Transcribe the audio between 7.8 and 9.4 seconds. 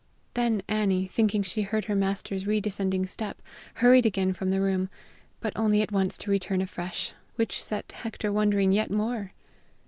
Hector wondering yet more.